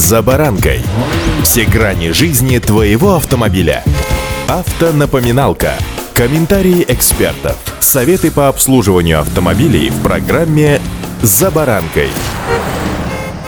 [0.00, 0.80] «За баранкой».
[1.42, 3.84] Все грани жизни твоего автомобиля.
[4.48, 5.74] Автонапоминалка.
[6.14, 7.58] Комментарии экспертов.
[7.80, 10.80] Советы по обслуживанию автомобилей в программе
[11.20, 12.08] «За баранкой».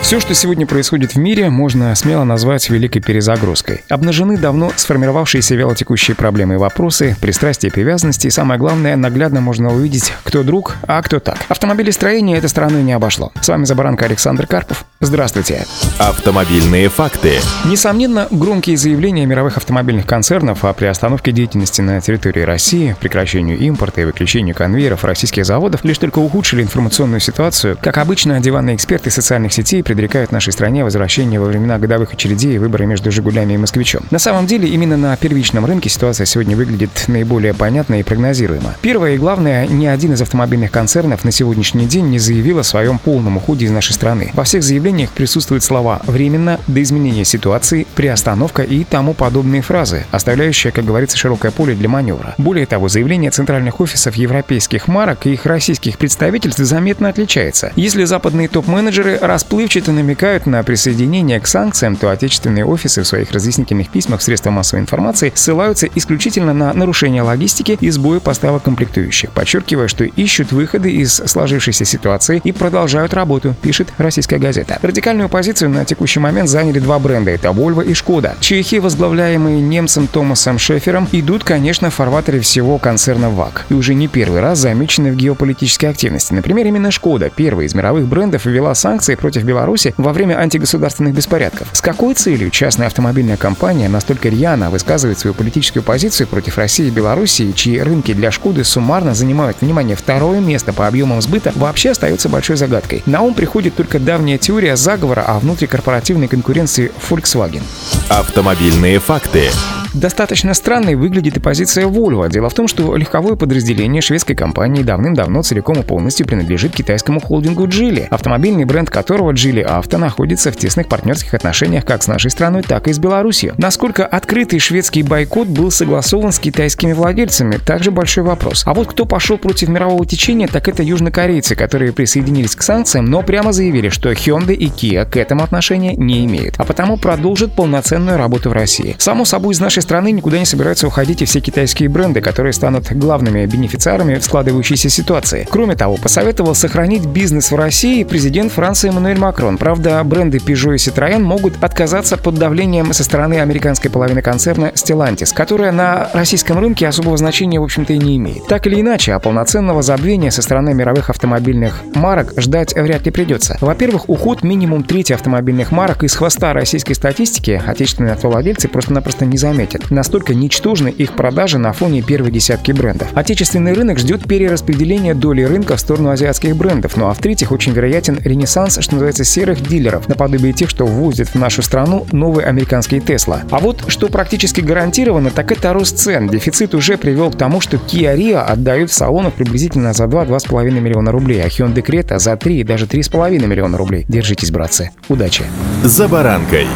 [0.00, 3.84] Все, что сегодня происходит в мире, можно смело назвать великой перезагрузкой.
[3.88, 10.12] Обнажены давно сформировавшиеся вялотекущие проблемы и вопросы, пристрастия привязанности, и самое главное, наглядно можно увидеть,
[10.24, 11.38] кто друг, а кто так.
[11.48, 13.30] Автомобилестроение этой стороны не обошло.
[13.40, 14.84] С вами Забаранка Александр Карпов.
[15.02, 15.64] Здравствуйте.
[15.98, 17.32] Автомобильные факты.
[17.64, 24.04] Несомненно, громкие заявления мировых автомобильных концернов о приостановке деятельности на территории России, прекращению импорта и
[24.04, 27.78] выключению конвейеров российских заводов лишь только ухудшили информационную ситуацию.
[27.80, 32.58] Как обычно, диванные эксперты социальных сетей предрекают нашей стране возвращение во времена годовых очередей и
[32.58, 34.02] выборы между «Жигулями» и «Москвичом».
[34.10, 38.76] На самом деле, именно на первичном рынке ситуация сегодня выглядит наиболее понятно и прогнозируемо.
[38.82, 42.98] Первое и главное, ни один из автомобильных концернов на сегодняшний день не заявил о своем
[42.98, 44.30] полном уходе из нашей страны.
[44.34, 50.72] Во всех заявлениях присутствуют слова «временно», «до изменения ситуации», «приостановка» и тому подобные фразы, оставляющие,
[50.72, 52.34] как говорится, широкое поле для маневра.
[52.38, 57.72] Более того, заявление центральных офисов европейских марок и их российских представительств заметно отличается.
[57.76, 63.90] Если западные топ-менеджеры расплывчато намекают на присоединение к санкциям, то отечественные офисы в своих разъяснительных
[63.90, 70.04] письмах средства массовой информации ссылаются исключительно на нарушение логистики и сбои поставок комплектующих, подчеркивая, что
[70.04, 74.78] ищут выходы из сложившейся ситуации и продолжают работу, пишет российская газета.
[74.82, 78.34] Радикальную позицию на текущий момент заняли два бренда— это Volvo и Шкода.
[78.40, 84.08] Чехи, возглавляемые немцем Томасом Шефером, идут, конечно, в фарватере всего концерна ВАК и уже не
[84.08, 86.32] первый раз замечены в геополитической активности.
[86.32, 91.68] Например, именно Шкода, первый из мировых брендов, ввела санкции против Беларуси во время антигосударственных беспорядков.
[91.72, 96.90] С какой целью частная автомобильная компания настолько рьяно высказывает свою политическую позицию против России и
[96.90, 102.30] Беларуси, чьи рынки для Шкоды суммарно занимают, внимание, второе место по объемам сбыта, вообще остается
[102.30, 103.02] большой загадкой.
[103.04, 107.62] На ум приходит только давняя теория заговора о внутрикорпоративной конкуренции Volkswagen.
[108.08, 109.50] Автомобильные факты.
[109.94, 112.30] Достаточно странной выглядит и позиция Volvo.
[112.30, 117.66] Дело в том, что легковое подразделение шведской компании давным-давно целиком и полностью принадлежит китайскому холдингу
[117.66, 122.62] Geely, автомобильный бренд которого Geely Auto находится в тесных партнерских отношениях как с нашей страной,
[122.62, 123.54] так и с Беларусью.
[123.58, 128.62] Насколько открытый шведский бойкот был согласован с китайскими владельцами, также большой вопрос.
[128.66, 133.22] А вот кто пошел против мирового течения, так это южнокорейцы, которые присоединились к санкциям, но
[133.22, 138.18] прямо заявили, что Hyundai и Kia к этому отношения не имеют, а потому продолжат полноценную
[138.18, 138.94] работу в России.
[138.98, 142.52] Само собой, из нашей нашей страны никуда не собираются уходить и все китайские бренды, которые
[142.52, 145.46] станут главными бенефициарами в складывающейся ситуации.
[145.50, 149.56] Кроме того, посоветовал сохранить бизнес в России президент Франции Эммануэль Макрон.
[149.56, 155.34] Правда, бренды Peugeot и Citroën могут отказаться под давлением со стороны американской половины концерна Stellantis,
[155.34, 158.46] которая на российском рынке особого значения, в общем-то, и не имеет.
[158.48, 163.56] Так или иначе, а полноценного забвения со стороны мировых автомобильных марок ждать вряд ли придется.
[163.60, 169.69] Во-первых, уход минимум трети автомобильных марок из хвоста российской статистики отечественные автовладельцы просто-напросто не заметят
[169.70, 169.90] заметят.
[169.90, 173.08] Настолько ничтожны их продажи на фоне первой десятки брендов.
[173.14, 178.18] Отечественный рынок ждет перераспределения доли рынка в сторону азиатских брендов, ну а в-третьих, очень вероятен
[178.22, 183.42] ренессанс, что называется, серых дилеров, наподобие тех, что ввозят в нашу страну новые американские Тесла.
[183.50, 186.28] А вот что практически гарантировано, так это рост цен.
[186.28, 191.12] Дефицит уже привел к тому, что Kia Rio отдают в салонах приблизительно за 2-2,5 миллиона
[191.12, 194.04] рублей, а Hyundai Creta за 3 и даже 3,5 миллиона рублей.
[194.08, 194.90] Держитесь, братцы.
[195.08, 195.44] Удачи!
[195.84, 196.66] За баранкой.